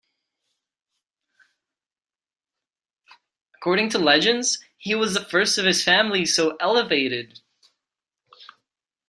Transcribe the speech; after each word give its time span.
According 3.55 3.89
to 3.89 3.99
legends, 3.99 4.57
he 4.79 4.95
was 4.95 5.13
the 5.13 5.23
first 5.23 5.59
of 5.59 5.65
his 5.65 5.83
family 5.83 6.25
so 6.25 6.55
elevated. 6.59 7.39